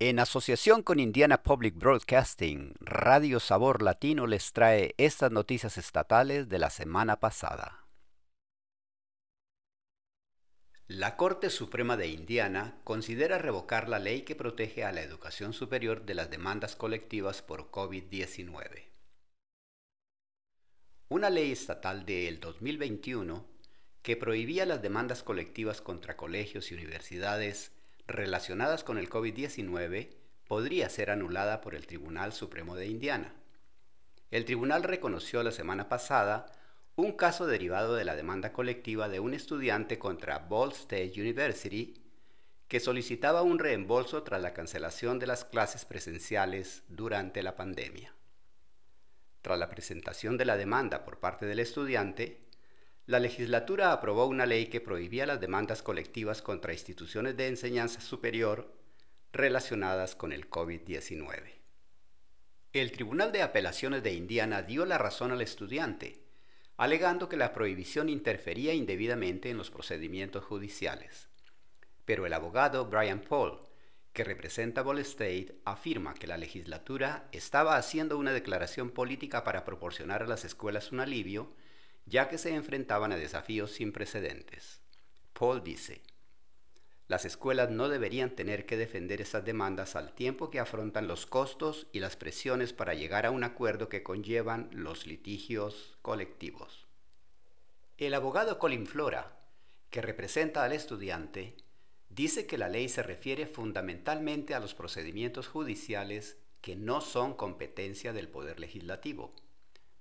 En 0.00 0.18
asociación 0.18 0.82
con 0.82 0.98
Indiana 0.98 1.44
Public 1.44 1.76
Broadcasting, 1.76 2.74
Radio 2.80 3.38
Sabor 3.38 3.80
Latino 3.80 4.26
les 4.26 4.52
trae 4.52 4.92
estas 4.98 5.30
noticias 5.30 5.78
estatales 5.78 6.48
de 6.48 6.58
la 6.58 6.68
semana 6.70 7.20
pasada. 7.20 7.86
La 10.88 11.16
Corte 11.16 11.48
Suprema 11.48 11.96
de 11.96 12.08
Indiana 12.08 12.76
considera 12.82 13.38
revocar 13.38 13.88
la 13.88 14.00
ley 14.00 14.22
que 14.22 14.34
protege 14.34 14.82
a 14.82 14.90
la 14.90 15.00
educación 15.00 15.52
superior 15.52 16.04
de 16.04 16.14
las 16.14 16.28
demandas 16.28 16.74
colectivas 16.74 17.40
por 17.40 17.70
COVID-19. 17.70 18.88
Una 21.08 21.30
ley 21.30 21.52
estatal 21.52 22.04
del 22.04 22.40
2021 22.40 23.46
que 24.02 24.16
prohibía 24.16 24.66
las 24.66 24.82
demandas 24.82 25.22
colectivas 25.22 25.80
contra 25.80 26.16
colegios 26.16 26.72
y 26.72 26.74
universidades 26.74 27.73
relacionadas 28.06 28.84
con 28.84 28.98
el 28.98 29.08
COVID-19 29.08 30.10
podría 30.46 30.88
ser 30.88 31.10
anulada 31.10 31.60
por 31.60 31.74
el 31.74 31.86
Tribunal 31.86 32.32
Supremo 32.32 32.76
de 32.76 32.86
Indiana. 32.86 33.34
El 34.30 34.44
tribunal 34.44 34.82
reconoció 34.82 35.42
la 35.42 35.52
semana 35.52 35.88
pasada 35.88 36.46
un 36.96 37.12
caso 37.12 37.46
derivado 37.46 37.94
de 37.94 38.04
la 38.04 38.14
demanda 38.14 38.52
colectiva 38.52 39.08
de 39.08 39.20
un 39.20 39.34
estudiante 39.34 39.98
contra 39.98 40.38
Ball 40.38 40.72
State 40.72 41.12
University 41.16 41.94
que 42.68 42.80
solicitaba 42.80 43.42
un 43.42 43.58
reembolso 43.58 44.22
tras 44.22 44.40
la 44.40 44.52
cancelación 44.52 45.18
de 45.18 45.26
las 45.26 45.44
clases 45.44 45.84
presenciales 45.84 46.82
durante 46.88 47.42
la 47.42 47.56
pandemia. 47.56 48.14
Tras 49.42 49.58
la 49.58 49.68
presentación 49.68 50.38
de 50.38 50.44
la 50.44 50.56
demanda 50.56 51.04
por 51.04 51.18
parte 51.18 51.46
del 51.46 51.58
estudiante, 51.58 52.40
la 53.06 53.20
legislatura 53.20 53.92
aprobó 53.92 54.26
una 54.26 54.46
ley 54.46 54.66
que 54.66 54.80
prohibía 54.80 55.26
las 55.26 55.40
demandas 55.40 55.82
colectivas 55.82 56.40
contra 56.40 56.72
instituciones 56.72 57.36
de 57.36 57.48
enseñanza 57.48 58.00
superior 58.00 58.72
relacionadas 59.30 60.16
con 60.16 60.32
el 60.32 60.48
COVID-19. 60.48 61.52
El 62.72 62.92
Tribunal 62.92 63.30
de 63.30 63.42
Apelaciones 63.42 64.02
de 64.02 64.14
Indiana 64.14 64.62
dio 64.62 64.86
la 64.86 64.96
razón 64.96 65.32
al 65.32 65.42
estudiante, 65.42 66.24
alegando 66.78 67.28
que 67.28 67.36
la 67.36 67.52
prohibición 67.52 68.08
interfería 68.08 68.72
indebidamente 68.72 69.50
en 69.50 69.58
los 69.58 69.70
procedimientos 69.70 70.42
judiciales. 70.42 71.28
Pero 72.06 72.24
el 72.24 72.32
abogado 72.32 72.86
Brian 72.86 73.20
Paul, 73.20 73.58
que 74.14 74.24
representa 74.24 74.82
Ball 74.82 75.00
State, 75.00 75.60
afirma 75.66 76.14
que 76.14 76.26
la 76.26 76.38
legislatura 76.38 77.28
estaba 77.32 77.76
haciendo 77.76 78.16
una 78.16 78.32
declaración 78.32 78.90
política 78.90 79.44
para 79.44 79.64
proporcionar 79.64 80.22
a 80.22 80.26
las 80.26 80.44
escuelas 80.44 80.90
un 80.90 81.00
alivio 81.00 81.52
ya 82.06 82.28
que 82.28 82.38
se 82.38 82.54
enfrentaban 82.54 83.12
a 83.12 83.16
desafíos 83.16 83.72
sin 83.72 83.92
precedentes. 83.92 84.80
Paul 85.32 85.62
dice, 85.64 86.02
las 87.06 87.26
escuelas 87.26 87.70
no 87.70 87.88
deberían 87.88 88.30
tener 88.30 88.64
que 88.64 88.78
defender 88.78 89.20
esas 89.20 89.44
demandas 89.44 89.94
al 89.94 90.14
tiempo 90.14 90.50
que 90.50 90.58
afrontan 90.58 91.06
los 91.06 91.26
costos 91.26 91.86
y 91.92 92.00
las 92.00 92.16
presiones 92.16 92.72
para 92.72 92.94
llegar 92.94 93.26
a 93.26 93.30
un 93.30 93.44
acuerdo 93.44 93.90
que 93.90 94.02
conllevan 94.02 94.70
los 94.72 95.06
litigios 95.06 95.98
colectivos. 96.00 96.86
El 97.98 98.14
abogado 98.14 98.58
Colin 98.58 98.86
Flora, 98.86 99.36
que 99.90 100.00
representa 100.00 100.64
al 100.64 100.72
estudiante, 100.72 101.56
dice 102.08 102.46
que 102.46 102.58
la 102.58 102.68
ley 102.68 102.88
se 102.88 103.02
refiere 103.02 103.46
fundamentalmente 103.46 104.54
a 104.54 104.60
los 104.60 104.74
procedimientos 104.74 105.46
judiciales 105.46 106.38
que 106.62 106.74
no 106.74 107.02
son 107.02 107.34
competencia 107.34 108.14
del 108.14 108.28
Poder 108.28 108.60
Legislativo. 108.60 109.34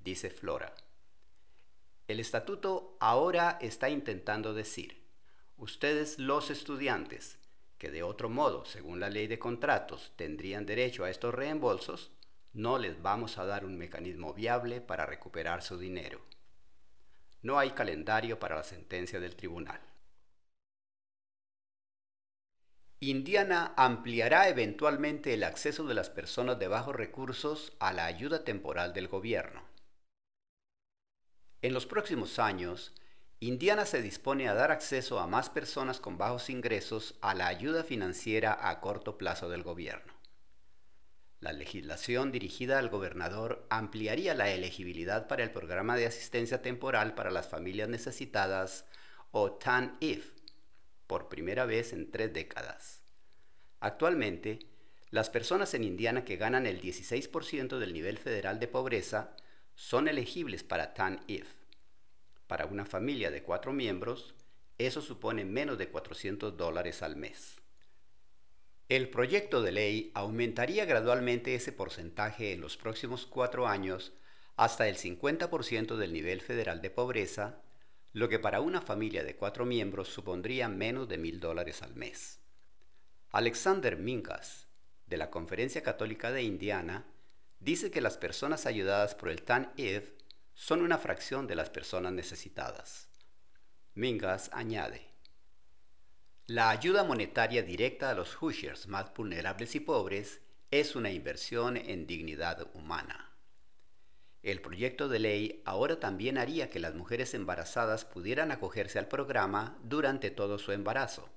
Dice 0.00 0.28
Flora. 0.28 0.74
El 2.10 2.18
estatuto 2.18 2.96
ahora 2.98 3.56
está 3.60 3.88
intentando 3.88 4.52
decir, 4.52 5.00
ustedes 5.56 6.18
los 6.18 6.50
estudiantes, 6.50 7.38
que 7.78 7.92
de 7.92 8.02
otro 8.02 8.28
modo, 8.28 8.64
según 8.64 8.98
la 8.98 9.08
ley 9.08 9.28
de 9.28 9.38
contratos, 9.38 10.12
tendrían 10.16 10.66
derecho 10.66 11.04
a 11.04 11.10
estos 11.10 11.32
reembolsos, 11.32 12.10
no 12.52 12.78
les 12.78 13.00
vamos 13.00 13.38
a 13.38 13.44
dar 13.44 13.64
un 13.64 13.78
mecanismo 13.78 14.34
viable 14.34 14.80
para 14.80 15.06
recuperar 15.06 15.62
su 15.62 15.78
dinero. 15.78 16.20
No 17.42 17.60
hay 17.60 17.70
calendario 17.70 18.40
para 18.40 18.56
la 18.56 18.64
sentencia 18.64 19.20
del 19.20 19.36
tribunal. 19.36 19.80
Indiana 22.98 23.72
ampliará 23.76 24.48
eventualmente 24.48 25.32
el 25.32 25.44
acceso 25.44 25.84
de 25.84 25.94
las 25.94 26.10
personas 26.10 26.58
de 26.58 26.66
bajos 26.66 26.96
recursos 26.96 27.72
a 27.78 27.92
la 27.92 28.06
ayuda 28.06 28.42
temporal 28.42 28.94
del 28.94 29.06
gobierno. 29.06 29.69
En 31.62 31.74
los 31.74 31.84
próximos 31.84 32.38
años, 32.38 32.94
Indiana 33.38 33.84
se 33.84 34.00
dispone 34.00 34.48
a 34.48 34.54
dar 34.54 34.70
acceso 34.70 35.18
a 35.18 35.26
más 35.26 35.50
personas 35.50 36.00
con 36.00 36.16
bajos 36.16 36.48
ingresos 36.48 37.16
a 37.20 37.34
la 37.34 37.48
ayuda 37.48 37.84
financiera 37.84 38.68
a 38.68 38.80
corto 38.80 39.18
plazo 39.18 39.50
del 39.50 39.62
gobierno. 39.62 40.12
La 41.38 41.52
legislación 41.52 42.32
dirigida 42.32 42.78
al 42.78 42.88
gobernador 42.88 43.66
ampliaría 43.68 44.34
la 44.34 44.50
elegibilidad 44.50 45.26
para 45.26 45.42
el 45.42 45.50
programa 45.50 45.96
de 45.96 46.06
asistencia 46.06 46.62
temporal 46.62 47.14
para 47.14 47.30
las 47.30 47.48
familias 47.48 47.88
necesitadas 47.88 48.86
o 49.30 49.52
TAN-IF 49.52 50.32
por 51.06 51.28
primera 51.28 51.66
vez 51.66 51.92
en 51.92 52.10
tres 52.10 52.32
décadas. 52.32 53.02
Actualmente, 53.80 54.60
las 55.10 55.28
personas 55.28 55.74
en 55.74 55.84
Indiana 55.84 56.24
que 56.24 56.36
ganan 56.36 56.66
el 56.66 56.80
16% 56.80 57.78
del 57.78 57.92
nivel 57.92 58.16
federal 58.18 58.60
de 58.60 58.68
pobreza 58.68 59.34
son 59.80 60.08
elegibles 60.08 60.62
para 60.62 60.92
TAN-IF. 60.92 61.54
Para 62.46 62.66
una 62.66 62.84
familia 62.84 63.30
de 63.30 63.42
cuatro 63.42 63.72
miembros, 63.72 64.34
eso 64.76 65.00
supone 65.00 65.46
menos 65.46 65.78
de 65.78 65.88
400 65.88 66.54
dólares 66.54 67.02
al 67.02 67.16
mes. 67.16 67.56
El 68.90 69.08
proyecto 69.08 69.62
de 69.62 69.72
ley 69.72 70.10
aumentaría 70.12 70.84
gradualmente 70.84 71.54
ese 71.54 71.72
porcentaje 71.72 72.52
en 72.52 72.60
los 72.60 72.76
próximos 72.76 73.24
cuatro 73.24 73.66
años 73.66 74.12
hasta 74.54 74.86
el 74.86 74.96
50% 74.96 75.96
del 75.96 76.12
nivel 76.12 76.42
federal 76.42 76.82
de 76.82 76.90
pobreza, 76.90 77.62
lo 78.12 78.28
que 78.28 78.38
para 78.38 78.60
una 78.60 78.82
familia 78.82 79.24
de 79.24 79.34
cuatro 79.34 79.64
miembros 79.64 80.08
supondría 80.08 80.68
menos 80.68 81.08
de 81.08 81.16
mil 81.16 81.40
dólares 81.40 81.80
al 81.80 81.94
mes. 81.94 82.38
Alexander 83.30 83.96
Minkas, 83.96 84.66
de 85.06 85.16
la 85.16 85.30
Conferencia 85.30 85.82
Católica 85.82 86.30
de 86.32 86.42
Indiana, 86.42 87.06
dice 87.60 87.90
que 87.90 88.00
las 88.00 88.18
personas 88.18 88.66
ayudadas 88.66 89.14
por 89.14 89.28
el 89.28 89.42
TAN-IF 89.42 90.10
son 90.54 90.82
una 90.82 90.98
fracción 90.98 91.46
de 91.46 91.54
las 91.54 91.70
personas 91.70 92.12
necesitadas. 92.12 93.08
Mingas 93.94 94.50
añade, 94.52 95.10
la 96.46 96.70
ayuda 96.70 97.04
monetaria 97.04 97.62
directa 97.62 98.10
a 98.10 98.14
los 98.14 98.34
Hoosiers 98.34 98.88
más 98.88 99.14
vulnerables 99.14 99.76
y 99.76 99.80
pobres 99.80 100.40
es 100.72 100.96
una 100.96 101.12
inversión 101.12 101.76
en 101.76 102.08
dignidad 102.08 102.66
humana. 102.74 103.30
El 104.42 104.60
proyecto 104.60 105.08
de 105.08 105.20
ley 105.20 105.62
ahora 105.64 106.00
también 106.00 106.38
haría 106.38 106.68
que 106.68 106.80
las 106.80 106.94
mujeres 106.96 107.34
embarazadas 107.34 108.04
pudieran 108.04 108.50
acogerse 108.50 108.98
al 108.98 109.06
programa 109.06 109.78
durante 109.84 110.32
todo 110.32 110.58
su 110.58 110.72
embarazo. 110.72 111.28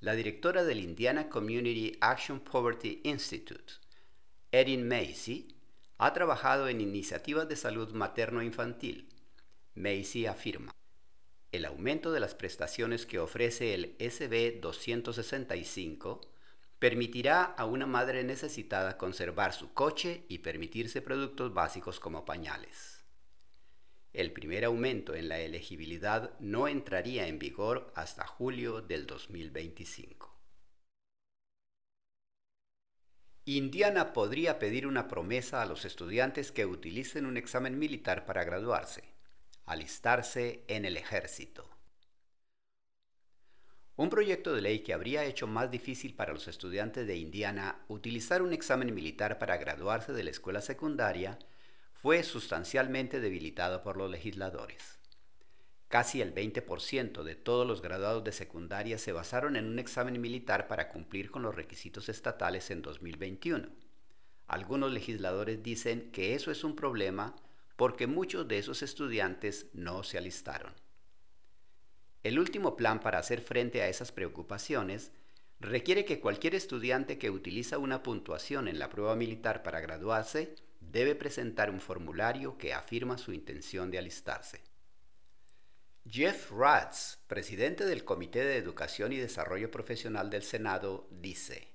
La 0.00 0.14
directora 0.14 0.64
del 0.64 0.80
Indiana 0.80 1.28
Community 1.28 1.98
Action 2.00 2.40
Poverty 2.40 3.02
Institute, 3.04 3.74
Erin 4.52 4.88
Macy 4.88 5.46
ha 5.98 6.12
trabajado 6.12 6.68
en 6.68 6.80
iniciativas 6.80 7.48
de 7.48 7.54
salud 7.54 7.92
materno-infantil. 7.92 9.08
Macy 9.76 10.26
afirma, 10.26 10.72
el 11.52 11.64
aumento 11.64 12.10
de 12.10 12.18
las 12.18 12.34
prestaciones 12.34 13.06
que 13.06 13.20
ofrece 13.20 13.74
el 13.74 13.94
SB 14.00 14.60
265 14.60 16.20
permitirá 16.80 17.44
a 17.44 17.64
una 17.64 17.86
madre 17.86 18.24
necesitada 18.24 18.96
conservar 18.98 19.52
su 19.52 19.72
coche 19.72 20.24
y 20.28 20.38
permitirse 20.38 21.00
productos 21.00 21.54
básicos 21.54 22.00
como 22.00 22.24
pañales. 22.24 23.04
El 24.12 24.32
primer 24.32 24.64
aumento 24.64 25.14
en 25.14 25.28
la 25.28 25.38
elegibilidad 25.38 26.36
no 26.40 26.66
entraría 26.66 27.28
en 27.28 27.38
vigor 27.38 27.92
hasta 27.94 28.26
julio 28.26 28.80
del 28.80 29.06
2025. 29.06 30.29
Indiana 33.56 34.12
podría 34.12 34.60
pedir 34.60 34.86
una 34.86 35.08
promesa 35.08 35.60
a 35.60 35.66
los 35.66 35.84
estudiantes 35.84 36.52
que 36.52 36.66
utilicen 36.66 37.26
un 37.26 37.36
examen 37.36 37.80
militar 37.80 38.24
para 38.24 38.44
graduarse, 38.44 39.02
alistarse 39.66 40.62
en 40.68 40.84
el 40.84 40.96
ejército. 40.96 41.68
Un 43.96 44.08
proyecto 44.08 44.54
de 44.54 44.62
ley 44.62 44.84
que 44.84 44.94
habría 44.94 45.24
hecho 45.24 45.48
más 45.48 45.68
difícil 45.68 46.14
para 46.14 46.32
los 46.32 46.46
estudiantes 46.46 47.08
de 47.08 47.16
Indiana 47.16 47.82
utilizar 47.88 48.40
un 48.40 48.52
examen 48.52 48.94
militar 48.94 49.40
para 49.40 49.56
graduarse 49.56 50.12
de 50.12 50.22
la 50.22 50.30
escuela 50.30 50.60
secundaria 50.60 51.36
fue 51.92 52.22
sustancialmente 52.22 53.18
debilitado 53.18 53.82
por 53.82 53.96
los 53.96 54.08
legisladores. 54.08 54.99
Casi 55.90 56.20
el 56.20 56.32
20% 56.32 57.24
de 57.24 57.34
todos 57.34 57.66
los 57.66 57.82
graduados 57.82 58.22
de 58.22 58.30
secundaria 58.30 58.96
se 58.96 59.10
basaron 59.10 59.56
en 59.56 59.66
un 59.66 59.80
examen 59.80 60.20
militar 60.20 60.68
para 60.68 60.88
cumplir 60.88 61.32
con 61.32 61.42
los 61.42 61.52
requisitos 61.52 62.08
estatales 62.08 62.70
en 62.70 62.80
2021. 62.80 63.68
Algunos 64.46 64.92
legisladores 64.92 65.64
dicen 65.64 66.12
que 66.12 66.36
eso 66.36 66.52
es 66.52 66.62
un 66.62 66.76
problema 66.76 67.34
porque 67.74 68.06
muchos 68.06 68.46
de 68.46 68.58
esos 68.58 68.84
estudiantes 68.84 69.66
no 69.72 70.04
se 70.04 70.16
alistaron. 70.16 70.72
El 72.22 72.38
último 72.38 72.76
plan 72.76 73.00
para 73.00 73.18
hacer 73.18 73.40
frente 73.40 73.82
a 73.82 73.88
esas 73.88 74.12
preocupaciones 74.12 75.10
requiere 75.58 76.04
que 76.04 76.20
cualquier 76.20 76.54
estudiante 76.54 77.18
que 77.18 77.30
utiliza 77.30 77.78
una 77.78 78.04
puntuación 78.04 78.68
en 78.68 78.78
la 78.78 78.90
prueba 78.90 79.16
militar 79.16 79.64
para 79.64 79.80
graduarse 79.80 80.54
debe 80.78 81.16
presentar 81.16 81.68
un 81.68 81.80
formulario 81.80 82.58
que 82.58 82.74
afirma 82.74 83.18
su 83.18 83.32
intención 83.32 83.90
de 83.90 83.98
alistarse. 83.98 84.69
Jeff 86.08 86.50
Ratz, 86.50 87.18
presidente 87.26 87.84
del 87.84 88.04
Comité 88.04 88.42
de 88.42 88.56
Educación 88.56 89.12
y 89.12 89.18
Desarrollo 89.18 89.70
Profesional 89.70 90.30
del 90.30 90.42
Senado, 90.42 91.06
dice, 91.10 91.68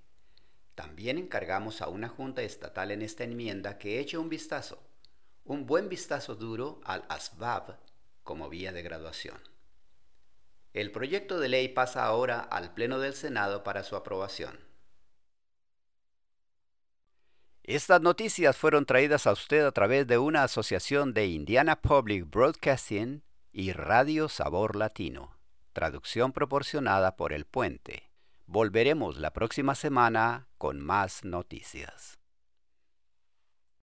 también 0.74 1.18
encargamos 1.18 1.82
a 1.82 1.90
una 1.90 2.10
junta 2.10 2.42
estatal 2.42 2.92
en 2.92 3.02
esta 3.02 3.24
enmienda 3.24 3.78
que 3.78 4.00
eche 4.00 4.18
un 4.18 4.28
vistazo, 4.28 4.84
un 5.46 5.66
buen 5.66 5.90
vistazo 5.90 6.36
duro 6.36 6.82
al 6.84 7.06
ASVAB 7.08 7.78
como 8.24 8.50
vía 8.50 8.74
de 8.74 8.82
graduación. 8.82 9.40
El 10.74 10.92
proyecto 10.92 11.40
de 11.40 11.48
ley 11.48 11.70
pasa 11.70 12.04
ahora 12.04 12.40
al 12.40 12.74
Pleno 12.74 13.00
del 13.00 13.14
Senado 13.14 13.64
para 13.64 13.84
su 13.84 13.96
aprobación. 13.96 14.60
Estas 17.64 18.02
noticias 18.02 18.58
fueron 18.58 18.86
traídas 18.86 19.28
a 19.28 19.32
usted 19.32 19.66
a 19.66 19.72
través 19.72 20.08
de 20.08 20.18
una 20.18 20.44
asociación 20.44 21.14
de 21.14 21.28
Indiana 21.28 21.80
Public 21.80 22.30
Broadcasting 22.30 23.24
y 23.58 23.72
Radio 23.72 24.28
Sabor 24.28 24.76
Latino. 24.76 25.38
Traducción 25.72 26.34
proporcionada 26.34 27.16
por 27.16 27.32
El 27.32 27.46
Puente. 27.46 28.12
Volveremos 28.48 29.18
la 29.18 29.32
próxima 29.32 29.76
semana 29.76 30.50
con 30.58 30.82
más 30.82 31.24
noticias. 31.24 32.20